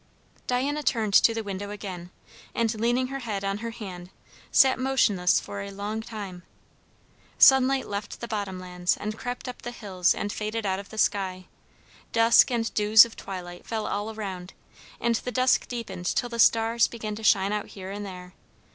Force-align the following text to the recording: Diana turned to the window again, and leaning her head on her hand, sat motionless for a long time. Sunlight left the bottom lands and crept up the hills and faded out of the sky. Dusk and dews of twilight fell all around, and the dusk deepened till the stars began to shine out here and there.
Diana 0.47 0.81
turned 0.81 1.13
to 1.13 1.31
the 1.31 1.43
window 1.43 1.69
again, 1.69 2.09
and 2.55 2.73
leaning 2.81 3.09
her 3.09 3.19
head 3.19 3.43
on 3.43 3.59
her 3.59 3.69
hand, 3.69 4.09
sat 4.51 4.79
motionless 4.79 5.39
for 5.39 5.61
a 5.61 5.69
long 5.69 6.01
time. 6.01 6.41
Sunlight 7.37 7.85
left 7.85 8.19
the 8.19 8.27
bottom 8.27 8.59
lands 8.59 8.97
and 8.97 9.15
crept 9.15 9.47
up 9.47 9.61
the 9.61 9.69
hills 9.69 10.15
and 10.15 10.33
faded 10.33 10.65
out 10.65 10.79
of 10.79 10.89
the 10.89 10.97
sky. 10.97 11.45
Dusk 12.13 12.49
and 12.49 12.73
dews 12.73 13.05
of 13.05 13.15
twilight 13.15 13.67
fell 13.67 13.85
all 13.85 14.11
around, 14.11 14.53
and 14.99 15.13
the 15.17 15.31
dusk 15.31 15.67
deepened 15.67 16.07
till 16.07 16.29
the 16.29 16.39
stars 16.39 16.87
began 16.87 17.13
to 17.13 17.21
shine 17.21 17.51
out 17.53 17.67
here 17.67 17.91
and 17.91 18.03
there. 18.03 18.33